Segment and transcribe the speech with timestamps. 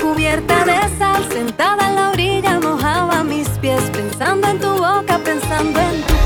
[0.00, 5.78] cubierta de sal, sentada en la orilla mojaba mis pies, pensando en tu boca, pensando
[5.78, 6.21] en tu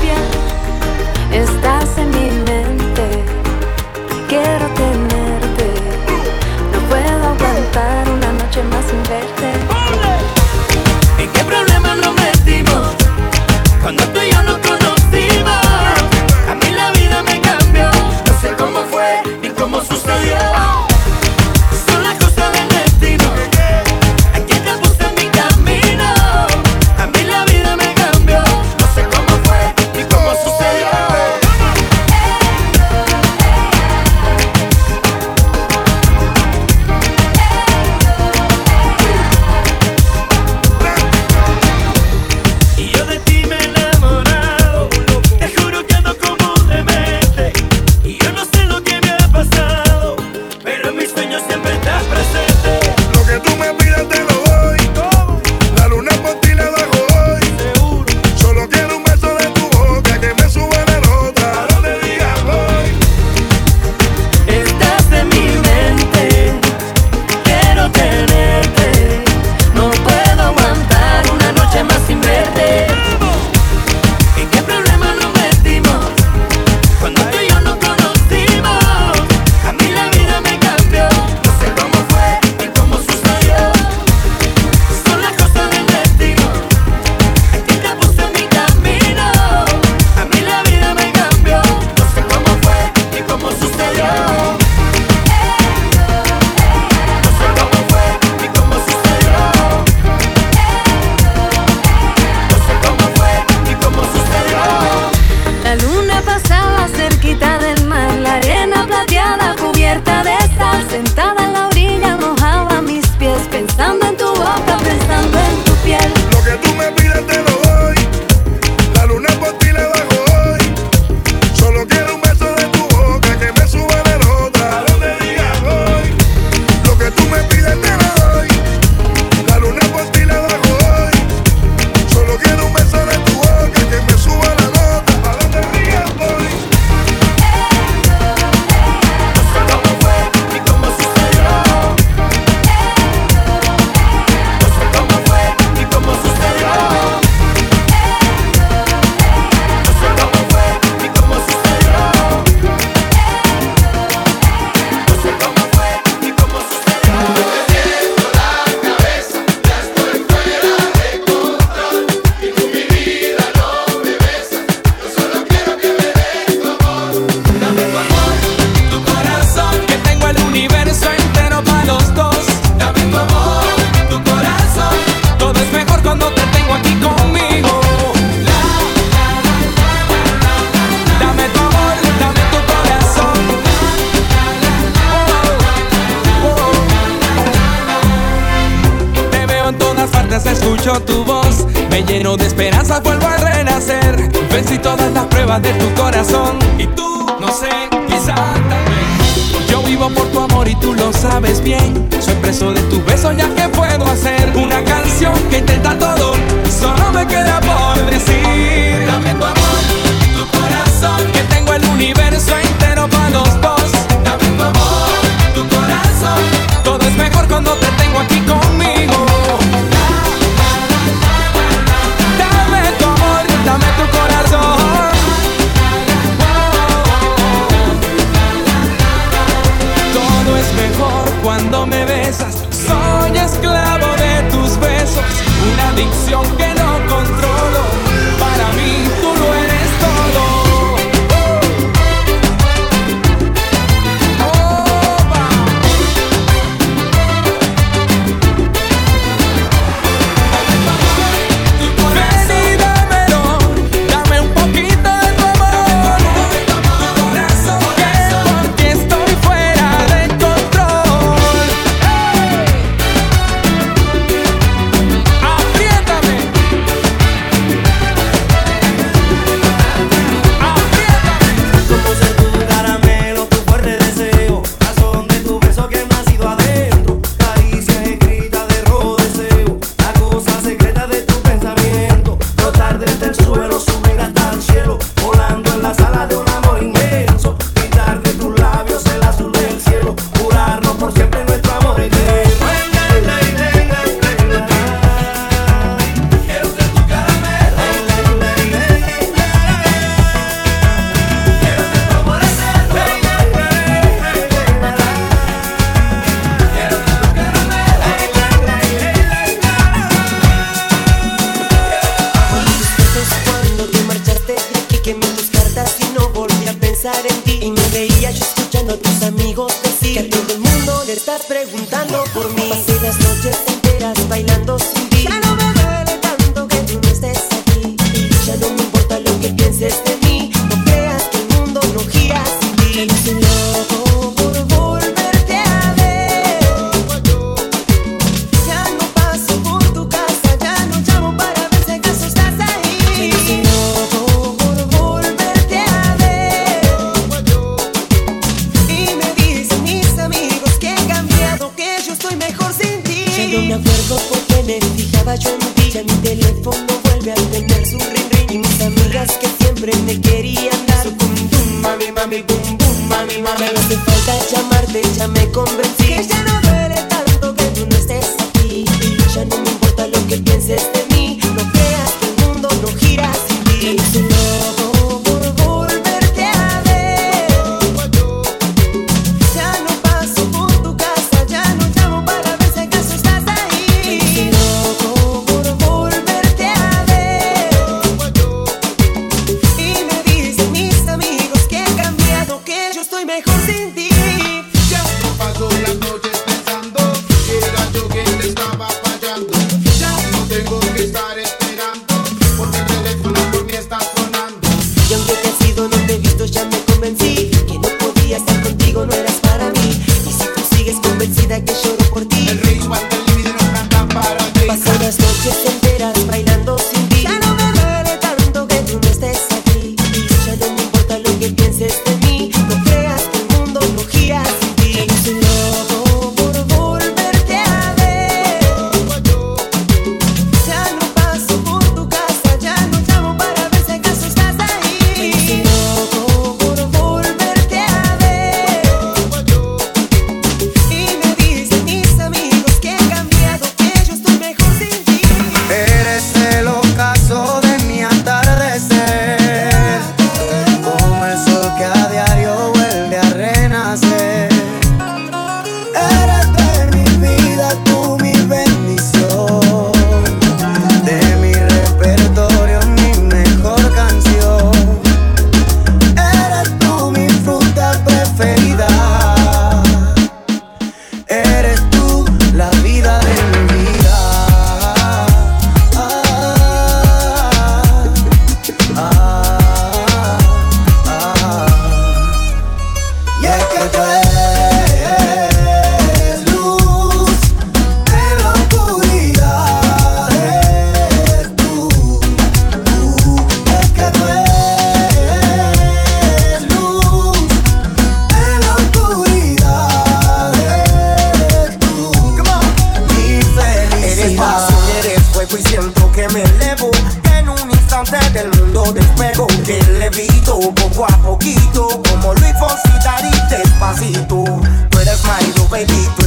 [515.77, 516.26] my people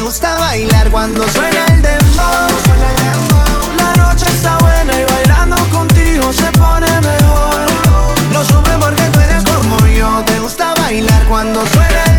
[0.00, 2.48] me gusta bailar cuando suena el dembow.
[3.76, 7.60] La noche está buena y bailando contigo se pone mejor.
[8.32, 10.22] Lo supe porque tú eres como yo.
[10.24, 12.09] Te gusta bailar cuando suena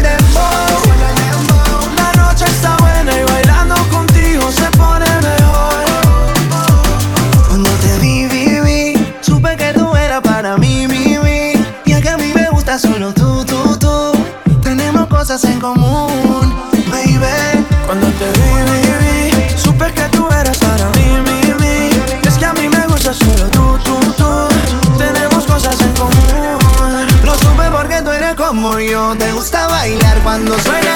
[30.32, 30.91] cuando suena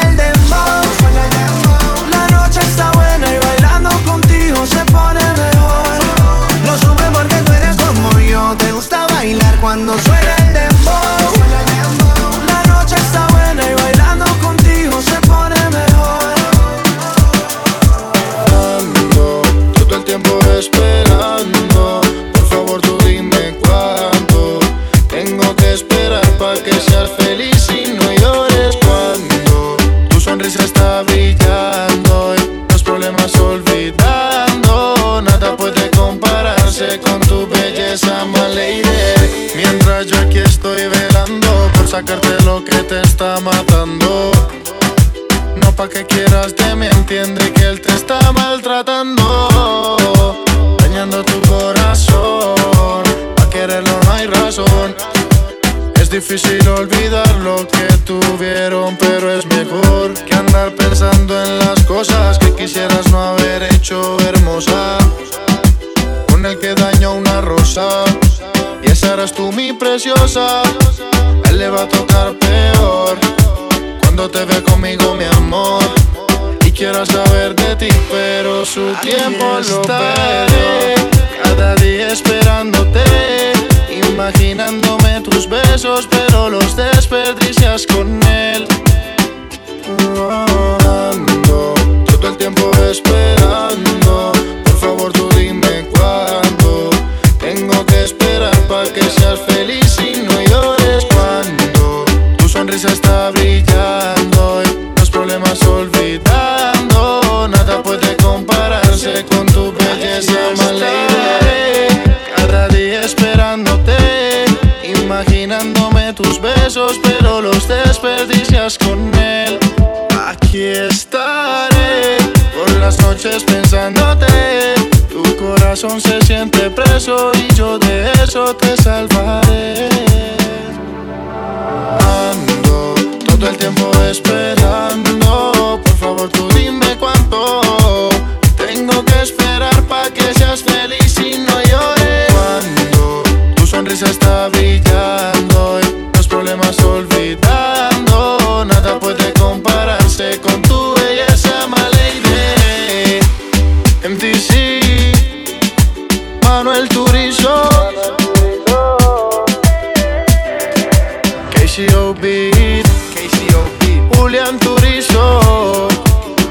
[162.56, 165.88] KCOB, KCOB, Julián Turizo.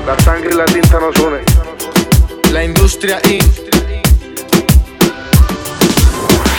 [0.07, 1.45] La sangre y la tinta nos unen.
[2.53, 3.38] La industria y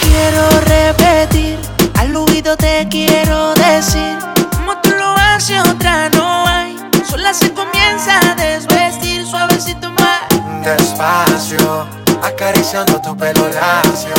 [0.01, 1.59] Quiero repetir,
[1.99, 4.17] al oído te quiero decir,
[4.55, 6.77] como tú lo haces otra no hay
[7.07, 10.21] Sola se comienza a desvestir suavecito más.
[10.63, 11.85] Despacio,
[12.23, 14.15] acariciando tu pelo lacio.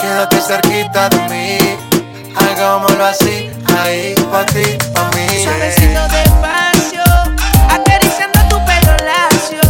[0.00, 1.93] Quédate cerquita de mí.
[2.36, 5.26] Hagámoslo así, ahí, pa' ti, pa' mí.
[5.42, 7.02] Suavecito despacio,
[7.70, 9.60] acariciando tu pelo lacio.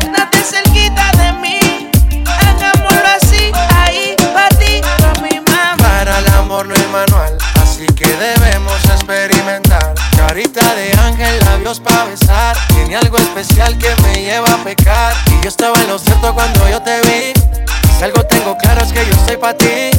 [0.00, 1.90] Quédate cerquita de mí.
[2.26, 5.76] Hagámoslo así, ahí, pa' ti, pa' mi mamá.
[5.78, 9.94] Para el amor no hay manual, así que debemos experimentar.
[10.16, 12.56] Carita de ángel, labios para besar.
[12.68, 15.14] Tiene algo especial que me lleva a pecar.
[15.26, 17.32] Y yo estaba en lo cierto cuando yo te vi.
[17.96, 19.90] Si algo tengo claro es que yo soy para ti.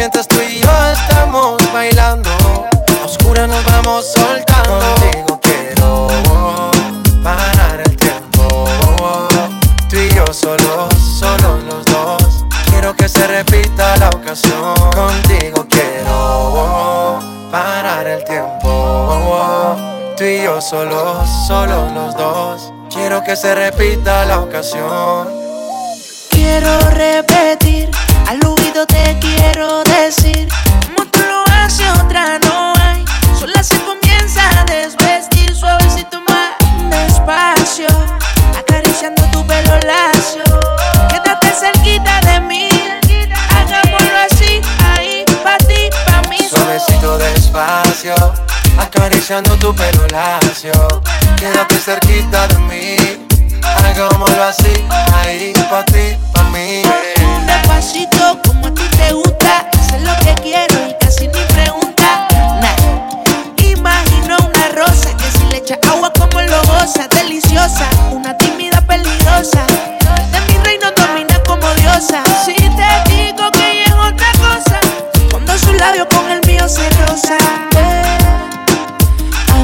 [0.00, 4.80] Mientras tú y yo estamos bailando, a oscura nos vamos soltando.
[4.80, 6.08] Contigo quiero
[7.22, 8.64] parar el tiempo.
[9.90, 12.46] Tú y yo solos, solos los dos.
[12.70, 14.74] Quiero que se repita la ocasión.
[14.94, 17.18] Contigo quiero
[17.52, 19.76] parar el tiempo.
[20.16, 22.72] Tú y yo solos, solos los dos.
[22.88, 25.49] Quiero que se repita la ocasión.
[26.42, 27.90] Quiero repetir,
[28.26, 30.48] al oído te quiero decir,
[30.86, 33.04] como tú lo haces otra no hay.
[33.38, 36.56] Sola se comienza a desvestir suavecito más
[36.88, 37.88] despacio,
[38.58, 40.42] acariciando tu pelo lacio.
[41.10, 42.70] Quédate cerquita de mí,
[43.54, 44.62] hagámoslo así,
[44.96, 46.38] ahí, pa' ti, pa' mí.
[46.48, 48.14] Suavecito despacio,
[48.78, 50.72] acariciando tu pelo lacio.
[51.36, 53.29] Quédate cerquita de mí.
[53.62, 54.72] Hagámoslo así,
[55.22, 56.82] ahí, pa' ti, pa' mí.
[57.22, 62.28] Un despacito como a ti te gusta, sé lo que quiero y casi ni pregunta.
[62.60, 62.76] Nah.
[63.64, 69.64] Imagino una rosa que si le echa agua como lo goza, deliciosa, una tímida peligrosa.
[70.32, 72.22] De mi reino domina como diosa.
[72.44, 74.80] Si te digo que ella es otra cosa,
[75.30, 77.36] cuando su labio con el mío se roza.
[77.76, 78.18] Eh,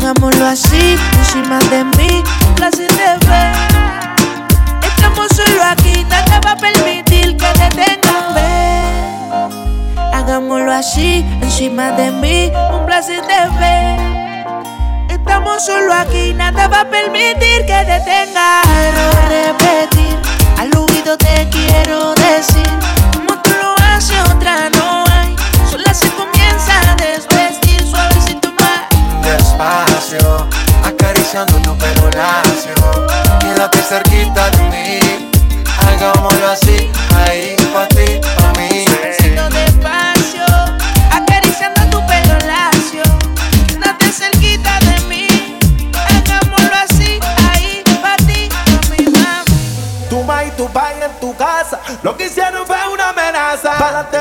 [0.07, 3.53] Hagámoslo así, encima de mí, un placer de ver.
[4.81, 10.05] Estamos solo aquí, nada va a permitir que te tengan ver.
[10.15, 13.99] Hagámoslo así, encima de mí, un placer de ver.
[15.09, 18.63] Estamos solo aquí, nada va a permitir que te tenga.
[18.63, 20.17] Quiero repetir,
[20.57, 22.69] al oído te quiero decir,
[23.13, 24.76] como tú lo haces otra no
[31.37, 32.75] acariciando tu pelo lacio.
[33.41, 35.01] Quédate cerquita de mí.
[35.87, 36.91] Hagámoslo así,
[37.27, 38.85] ahí, pa' ti, pa' mí.
[38.87, 40.47] Suavecito despacio,
[41.13, 43.03] acariciando tu pelo lacio.
[43.69, 45.59] Quédate cerquita de mí.
[45.93, 47.21] Hagámoslo así,
[47.53, 49.45] ahí, pa' ti, pa' mi mamá.
[50.09, 53.77] Tu ma y tu pai en tu casa, lo que hicieron fue una amenaza.
[53.79, 54.19] Pa'lante,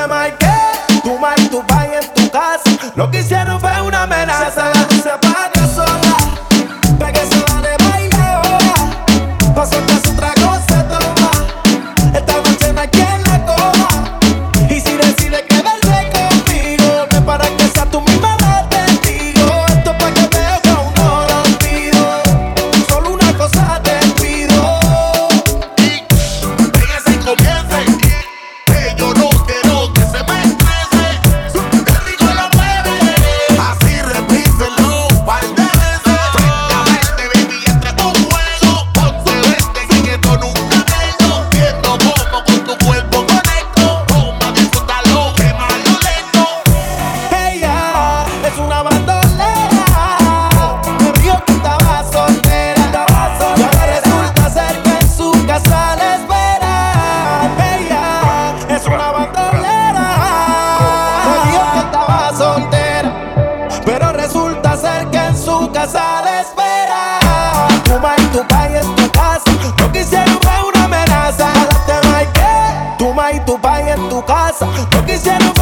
[68.36, 69.50] tu país es tu casa.
[69.78, 71.48] No quisieron ver una amenaza.
[71.86, 74.66] Date que tu maíz, tu país es tu casa.
[74.66, 75.55] No quisieron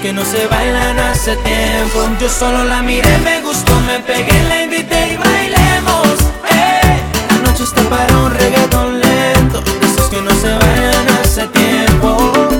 [0.00, 2.08] que no se bailan hace tiempo.
[2.20, 6.18] Yo solo la miré, me gustó, me pegué, la invité y bailemos.
[6.48, 7.02] Hey.
[7.30, 12.57] La noche está para un reggaetón lento, esos que no se bailan hace tiempo.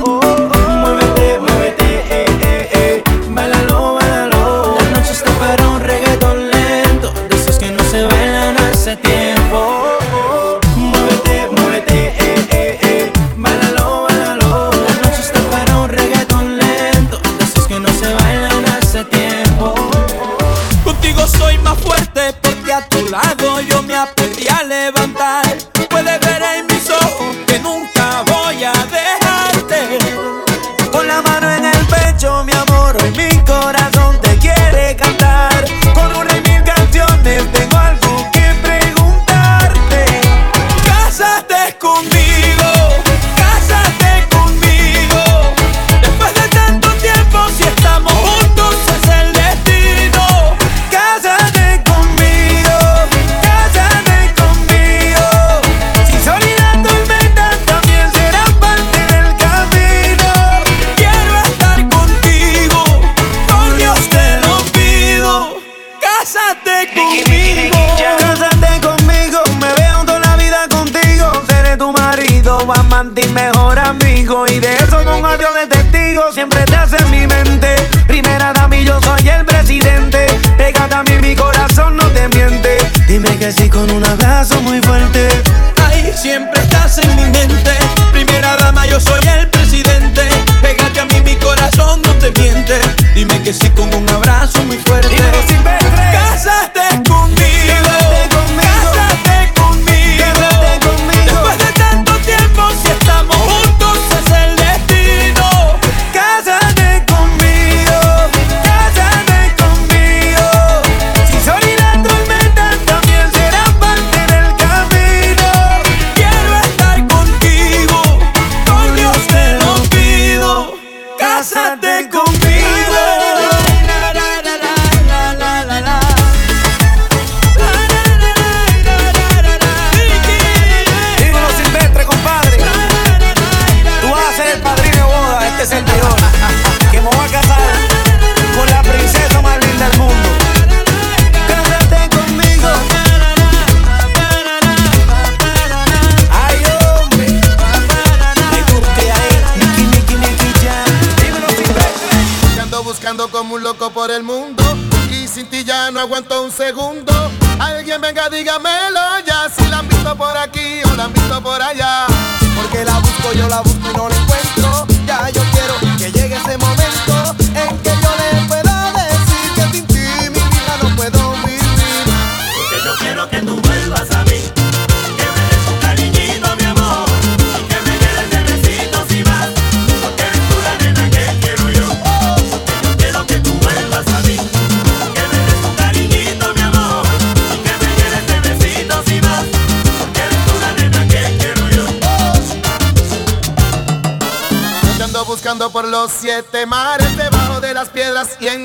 [196.41, 198.58] Siete mares, debajo de las piedras y en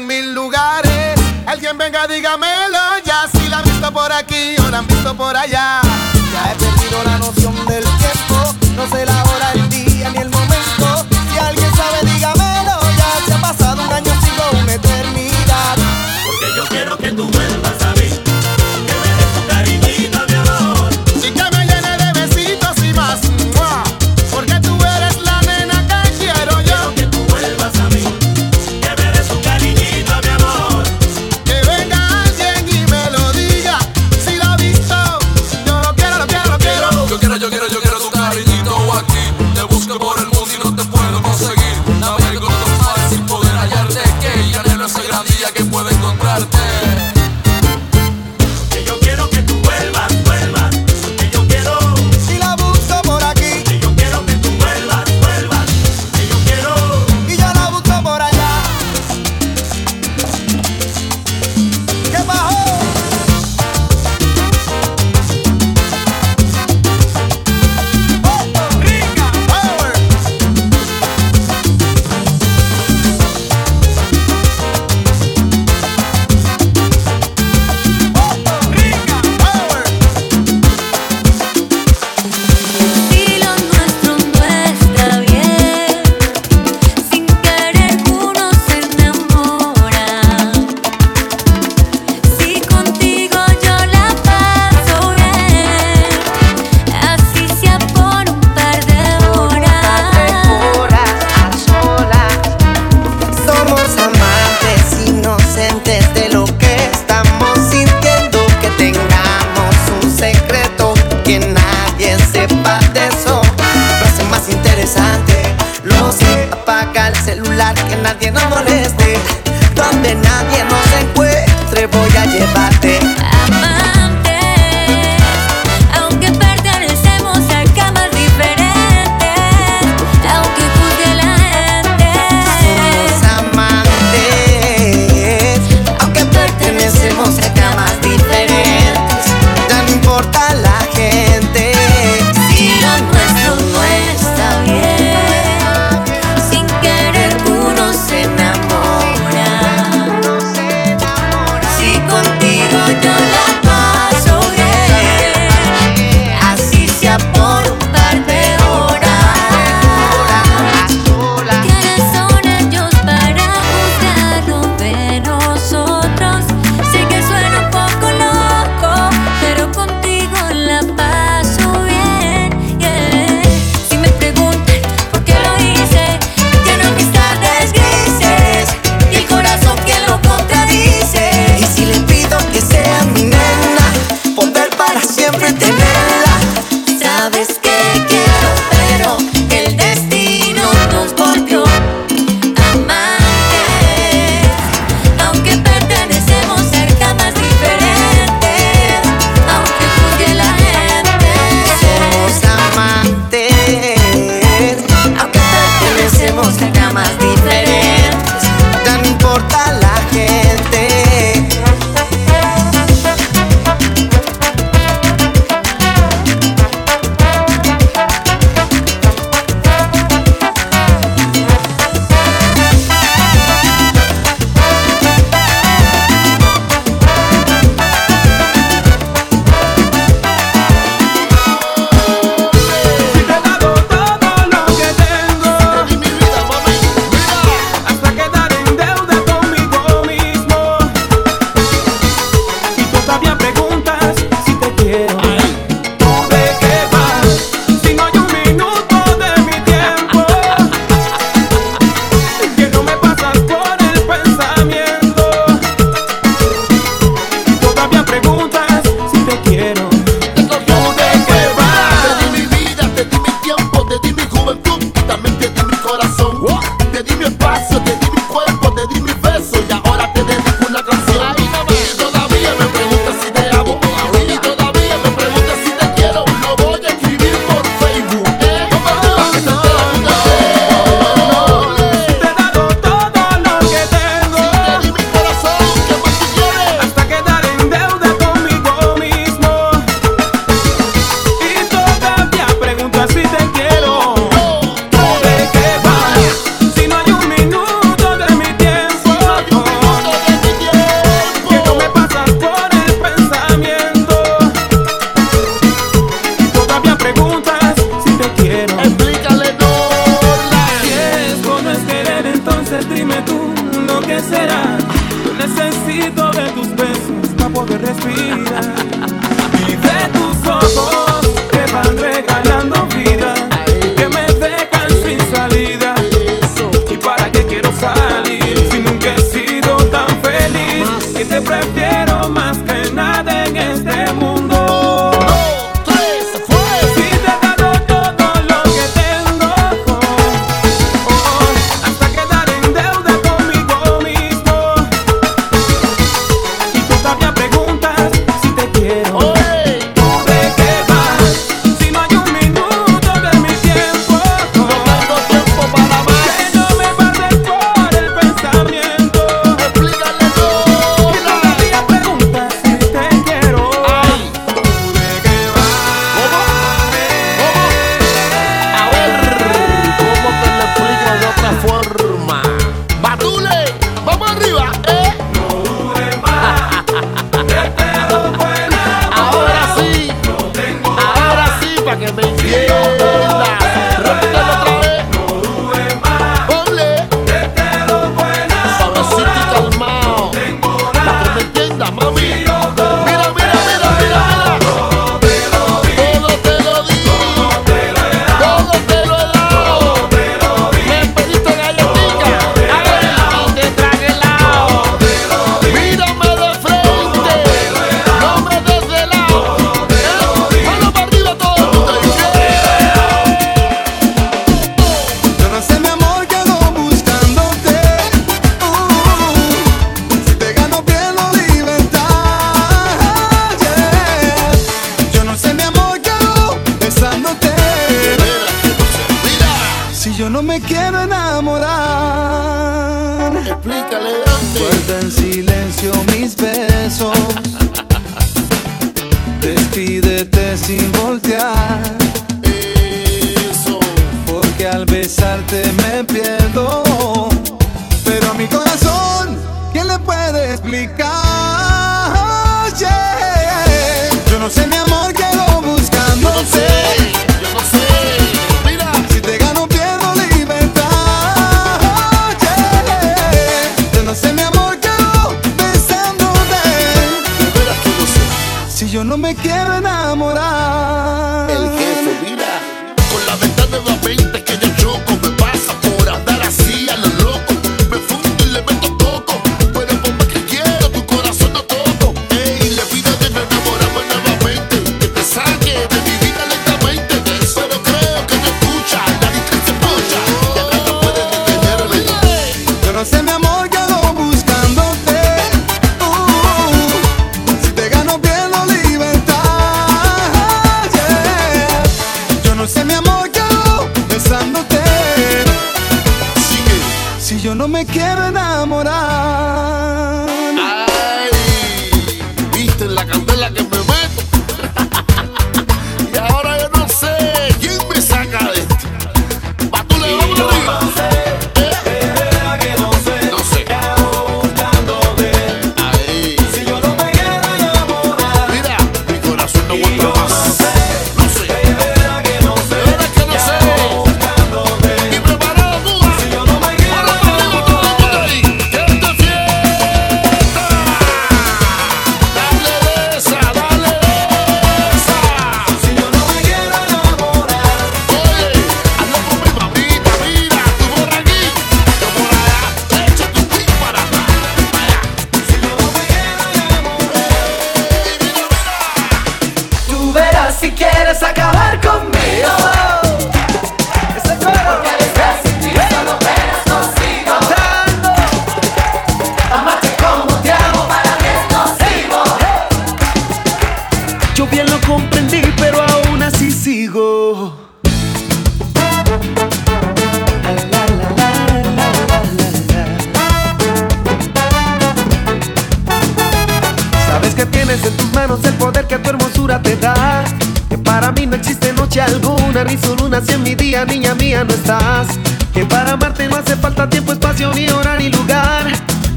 [592.73, 595.05] Y su luna, si en mi día, niña mía, no estás.
[595.53, 598.65] Que para amarte no hace falta tiempo, espacio, ni hora, ni lugar.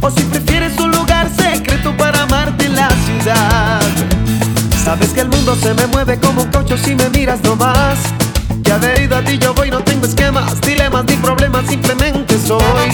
[0.02, 3.80] O si prefieres un lugar secreto para amarte en la ciudad.
[4.84, 7.98] Sabes que el mundo se me mueve como un cocho si me miras nomás.
[8.62, 12.90] Que adherido a ti yo voy, no tengo esquemas, dilemas ni problemas, simplemente soy.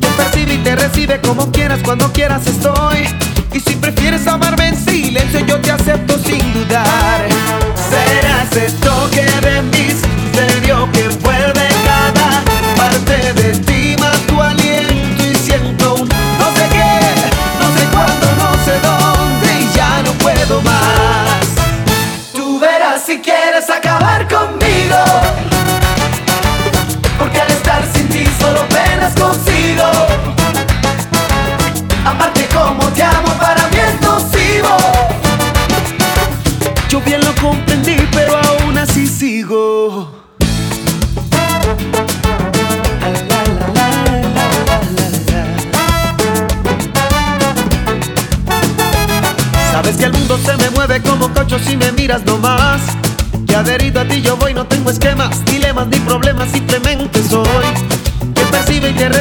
[0.00, 3.06] Te percibe y te recibe como quieras, cuando quieras estoy.
[3.52, 7.27] Y si prefieres amarme en silencio, yo te acepto sin dudar.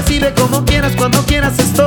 [0.08, 1.87] recibe como quieras, cuando quieras, estoy.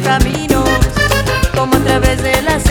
[0.00, 0.64] camino,
[1.54, 2.67] como a través de las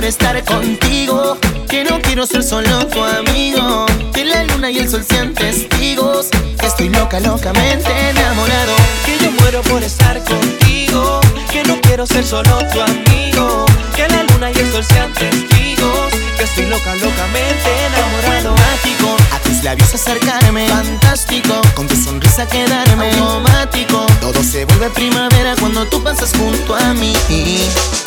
[0.00, 1.36] por estar contigo.
[1.68, 3.84] Que no quiero ser solo tu amigo.
[4.14, 6.28] Que la luna y el sol sean testigos.
[6.58, 8.72] Que estoy loca, locamente enamorado.
[9.04, 11.20] Que yo muero por estar contigo.
[11.52, 13.66] Que no quiero ser solo tu amigo.
[13.94, 16.10] Que la luna y el sol sean testigos.
[16.38, 18.54] Que estoy loca, locamente enamorado.
[18.54, 19.16] Mágico,
[19.60, 20.66] tus labios acercarme.
[20.68, 23.10] Fantástico, con tu sonrisa quedarme.
[23.12, 27.12] Automático, todo se vuelve primavera cuando tú pasas junto a mí.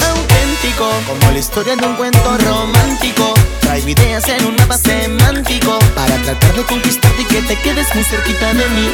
[0.09, 3.33] Auténtico, como la historia de un cuento romántico.
[3.61, 8.03] Traigo ideas en un mapa semántico Para tratar de conquistarte y que te quedes muy
[8.03, 8.89] cerquita de mí.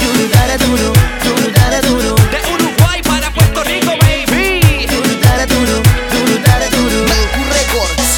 [0.00, 0.18] Duro,
[0.58, 0.92] duro,
[1.24, 1.46] duro,
[1.82, 4.86] duro De Uruguay para Puerto Rico, baby.
[4.86, 5.08] Duro,
[5.46, 6.34] duro, duro,
[6.70, 7.06] duro
[7.52, 8.08] Records.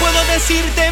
[0.00, 0.90] Puedo decirte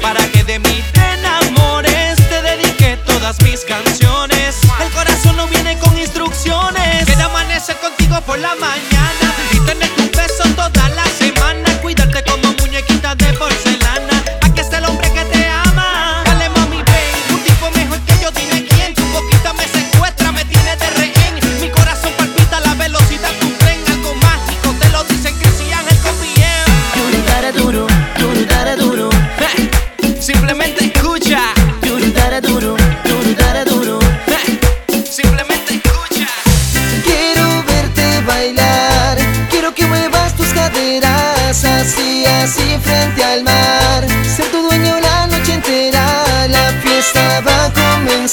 [0.00, 2.16] para que de mí te enamores.
[2.28, 4.56] Te dediqué todas mis canciones.
[4.80, 7.04] El corazón no viene con instrucciones.
[7.04, 9.91] Quiero amanecer contigo por la mañana y tener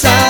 [0.02, 0.29] pensar.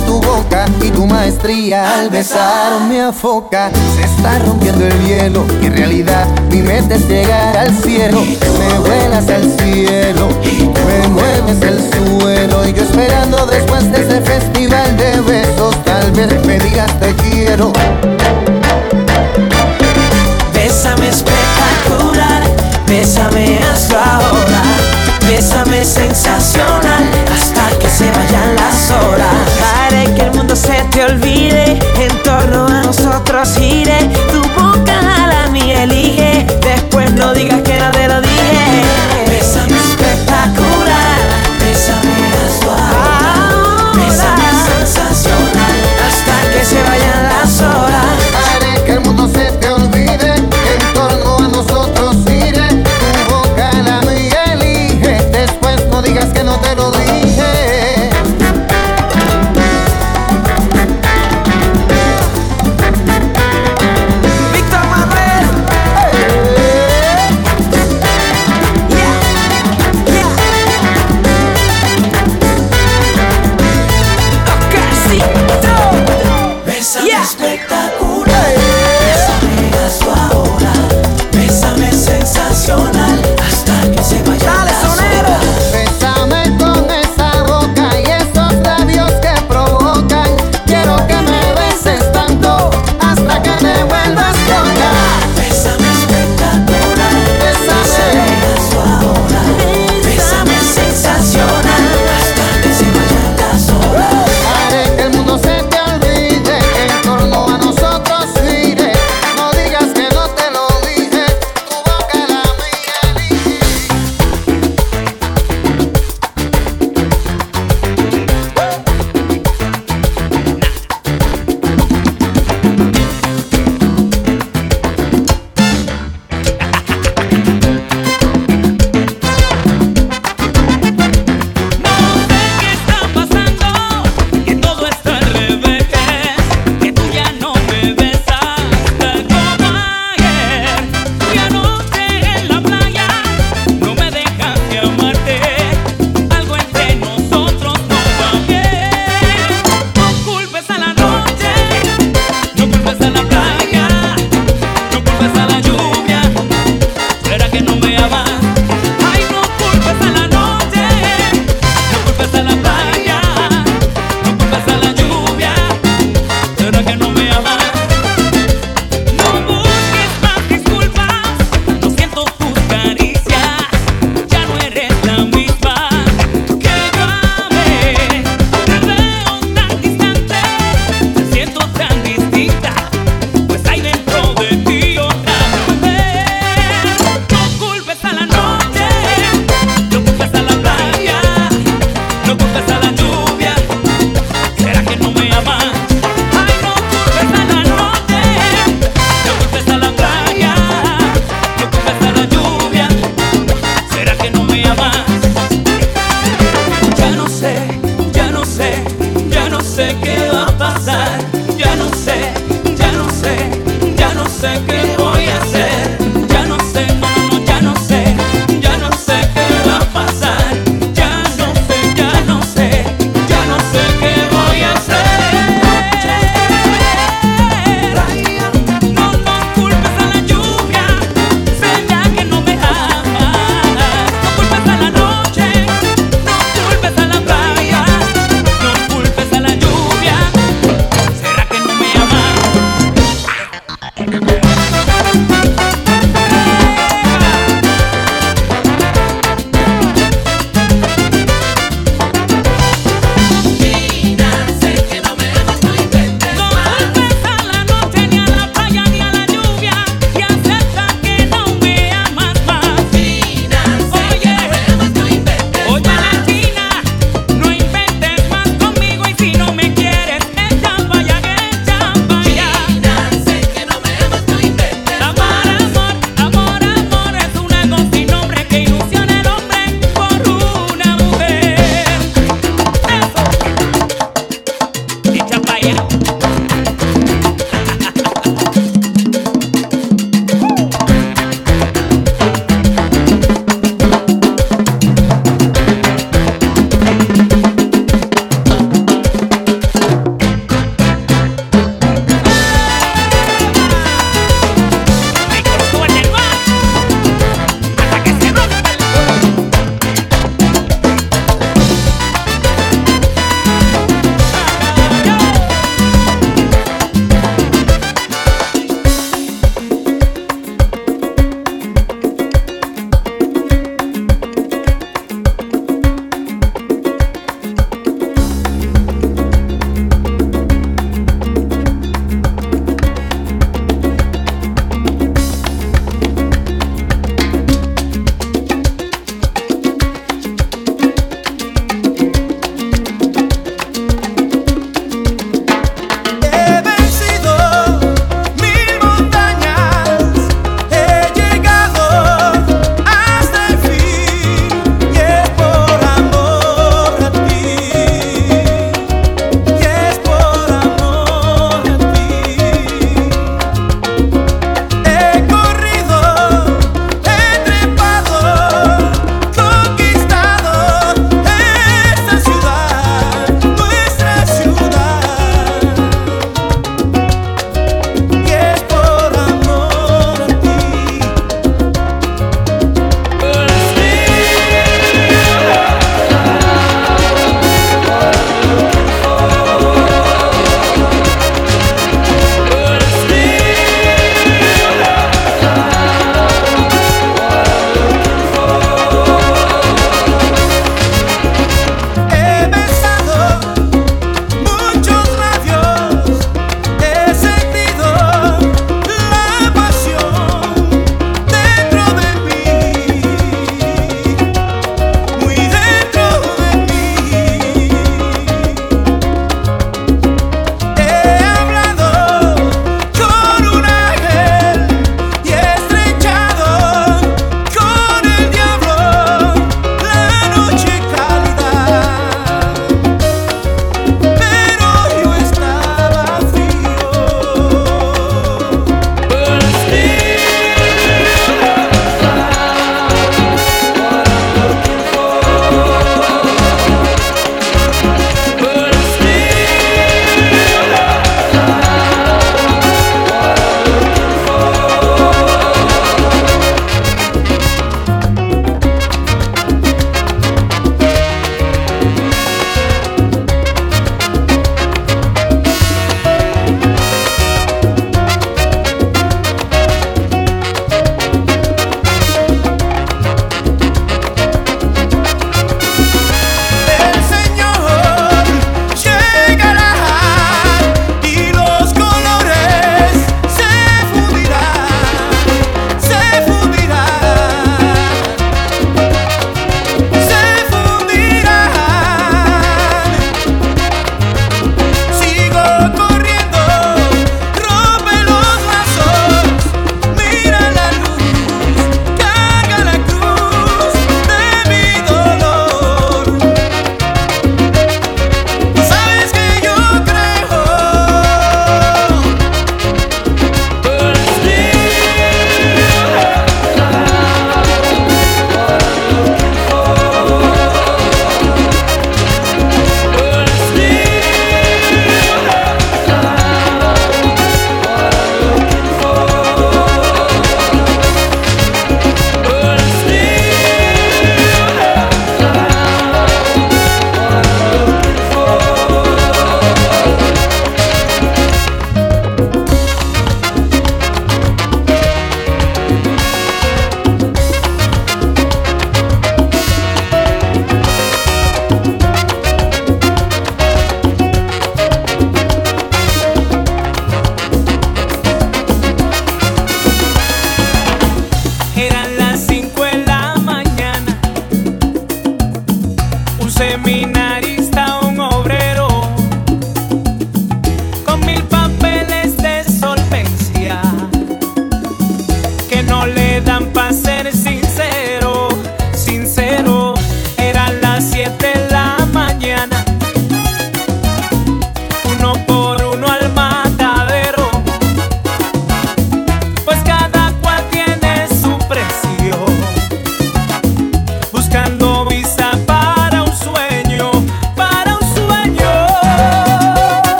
[0.00, 3.70] tu boca y tu maestría al besarme afoca.
[3.96, 8.20] Se está rompiendo el hielo, y en realidad mi meta es llegar al cielo.
[8.20, 10.28] Me vuelas al cielo,
[10.86, 16.44] me mueves el suelo y yo esperando después de ese festival de besos, tal vez
[16.46, 17.72] me digas te quiero.
[20.52, 22.42] Bésame espectacular,
[22.86, 24.62] bésame hasta ahora,
[25.28, 27.27] bésame sensacional
[27.98, 29.34] se vayan las horas.
[29.74, 34.08] Haré que el mundo se te olvide, en torno a nosotros iré.
[34.30, 38.47] Tu boca a la mía elige, después no digas que no te lo dije.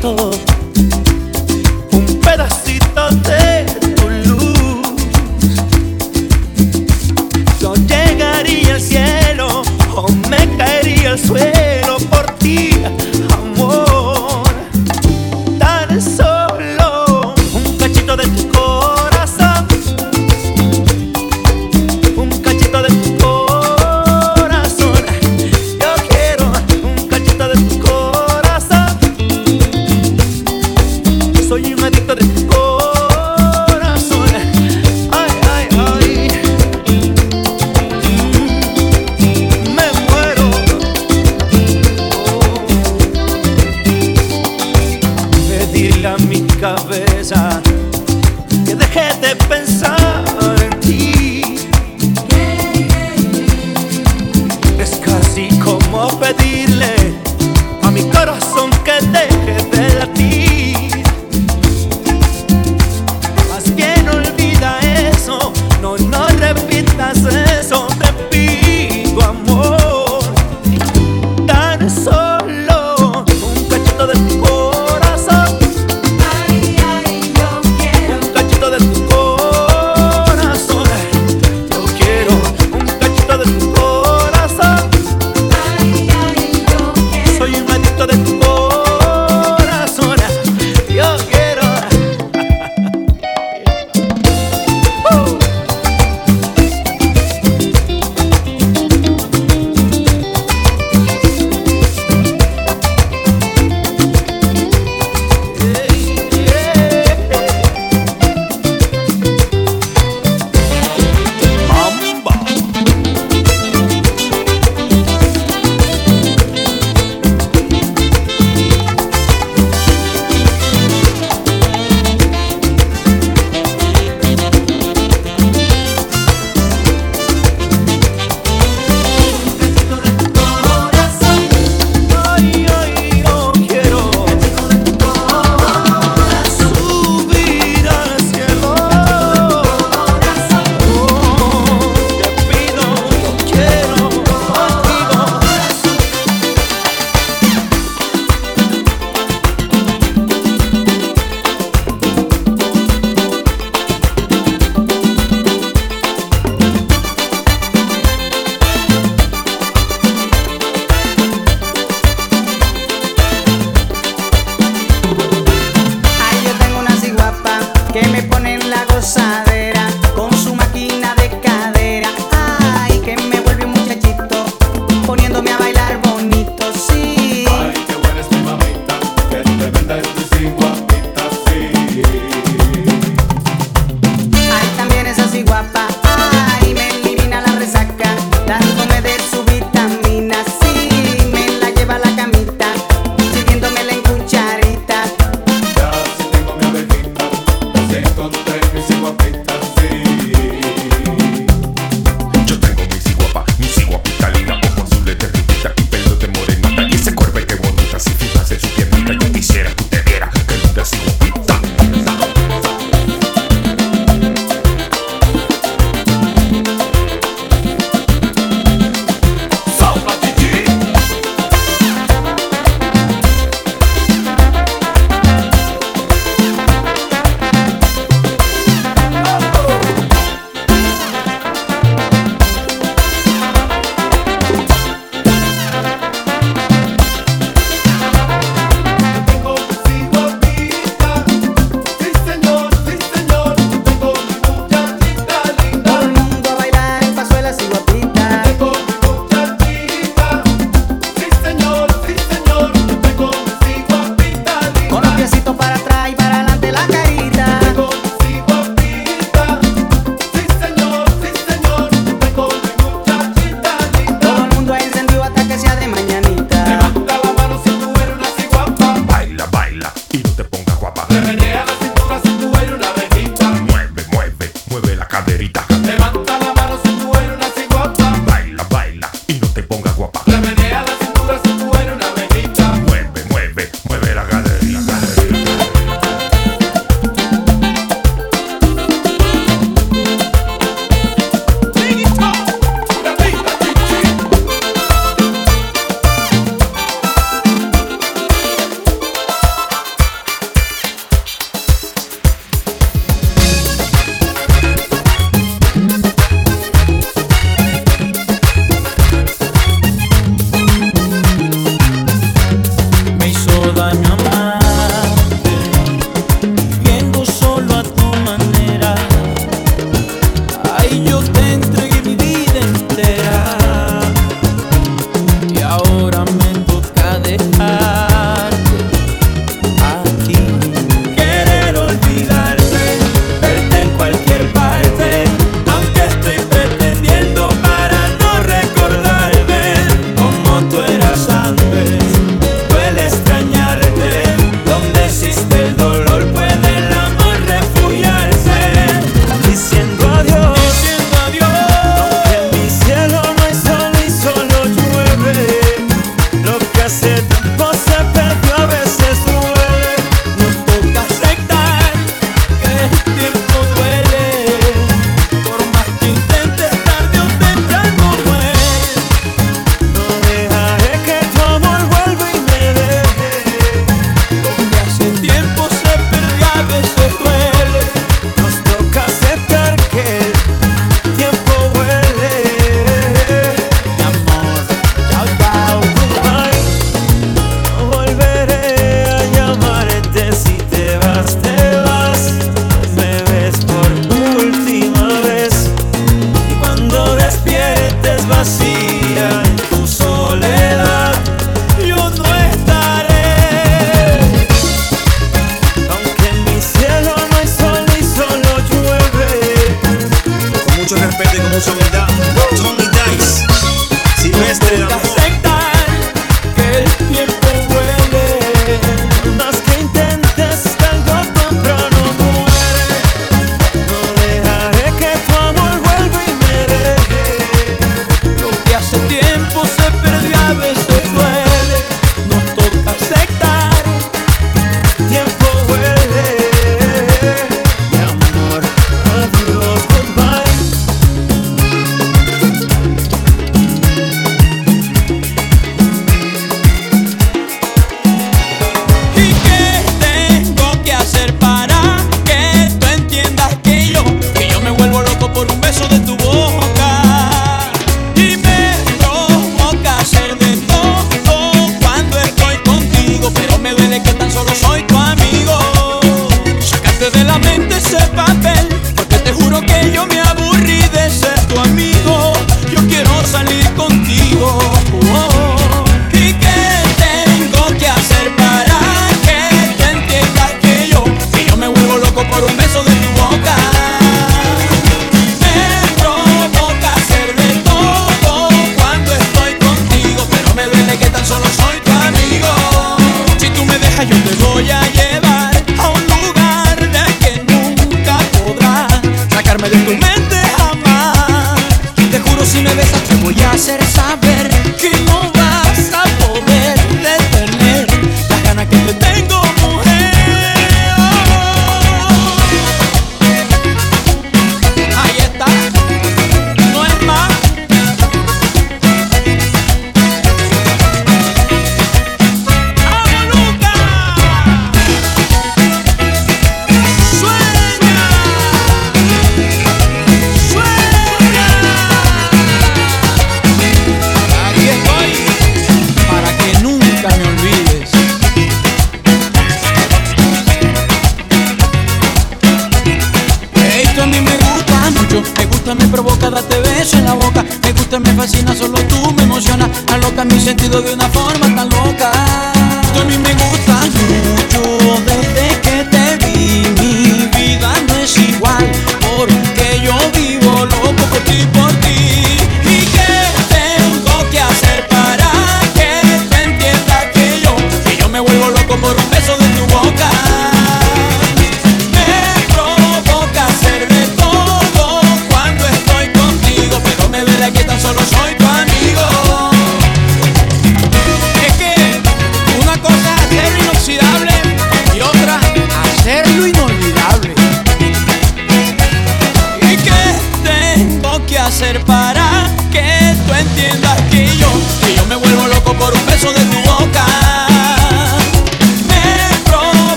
[0.00, 0.55] Cachito,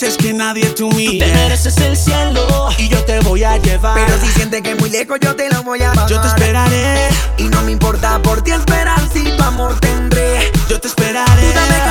[0.00, 1.24] mereces que nadie tú mire.
[1.26, 3.94] Tú te mereces el cielo y yo te voy a llevar.
[3.94, 6.10] Pero si sientes que es muy lejos, yo te lo voy a bajar.
[6.10, 7.08] Yo te esperaré
[7.38, 9.00] y no me importa por ti esperar.
[9.10, 11.85] Si tu amor tendré, yo te esperaré.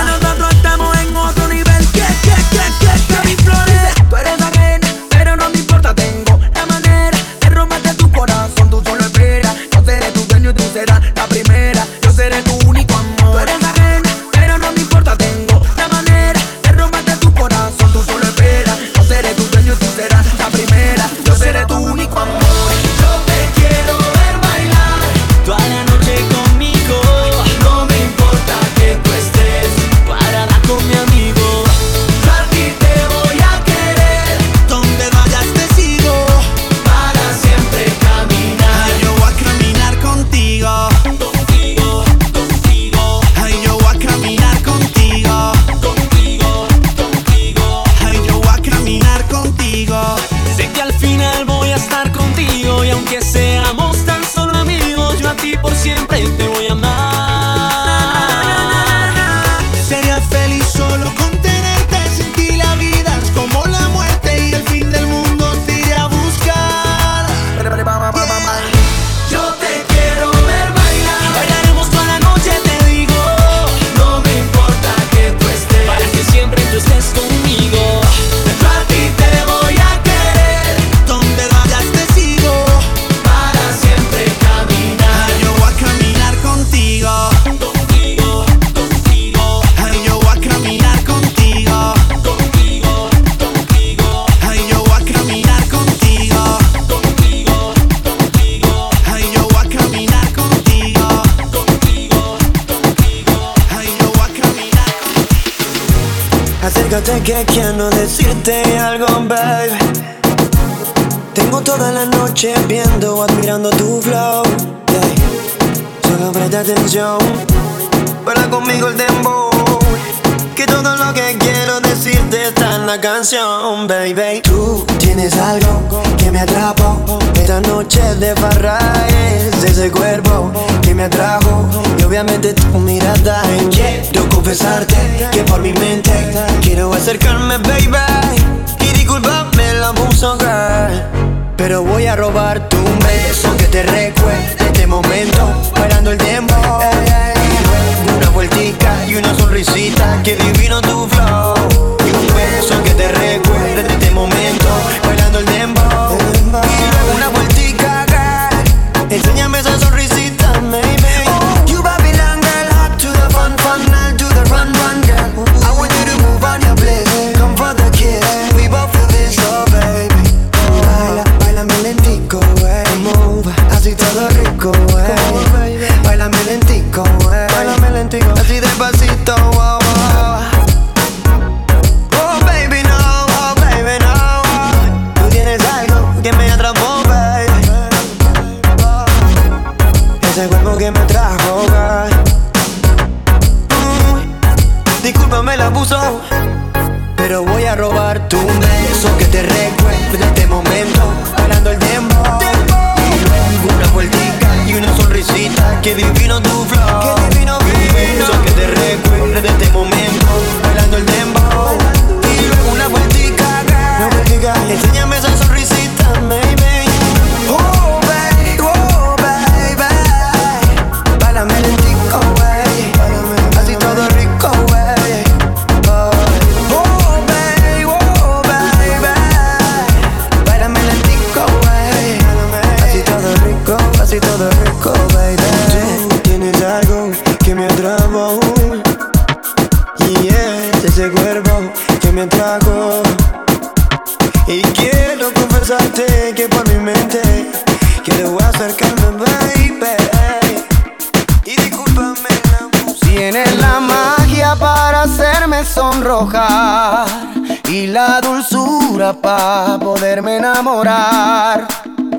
[259.22, 261.68] para poderme enamorar.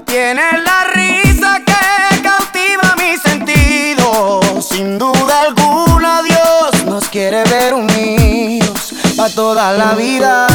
[0.04, 4.40] Tienes la risa que cautiva mi sentido.
[4.60, 10.46] Sin duda alguna, Dios nos quiere ver unidos para toda la vida.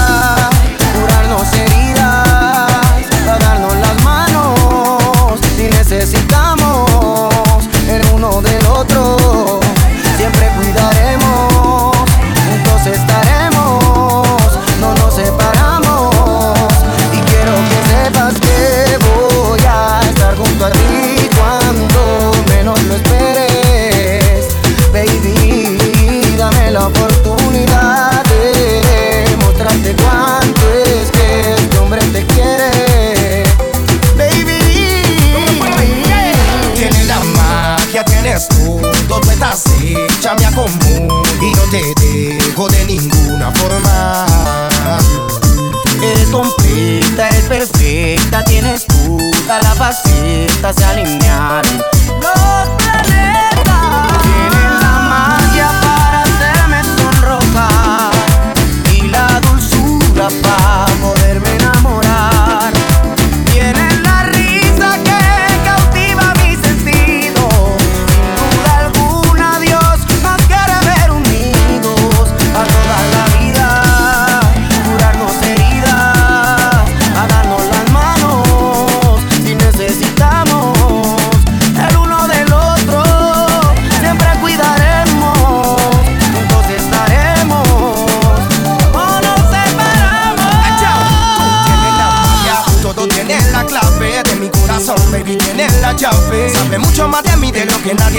[48.43, 51.90] tienes tú, todas las facetas se alinearon.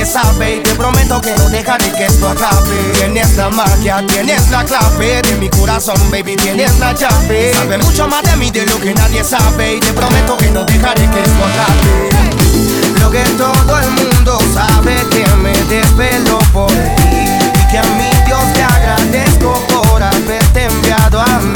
[0.04, 2.76] sabe y te prometo que no dejaré que esto acabe.
[2.94, 7.52] Tienes la magia, tienes la clave de mi corazón, baby, tienes la llave.
[7.54, 10.64] Sabe mucho más de mí de lo que nadie sabe y te prometo que no
[10.64, 13.00] dejaré que esto acabe.
[13.00, 18.10] Lo que todo el mundo sabe que me desvelo por ti y que a mi
[18.26, 21.54] Dios te agradezco por haberte enviado a mí.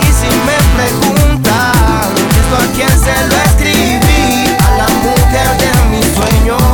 [0.00, 6.02] Y si me preguntan esto a quién se lo escribí, a la mujer de mi
[6.14, 6.71] sueño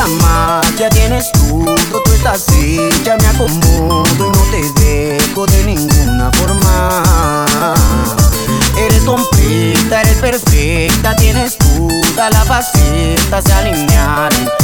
[0.00, 5.64] la magia tienes tú, tú estás así, ya me acomodo y no te dejo de
[5.64, 7.74] ninguna forma.
[8.78, 14.59] Eres completa, eres perfecta, tienes todas las facetas se alinearon